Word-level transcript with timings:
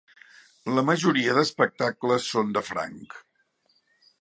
La 0.77 0.83
majoria 0.87 1.35
d’espectacles 1.39 2.25
són 2.33 2.57
de 2.59 2.65
franc. 2.71 3.17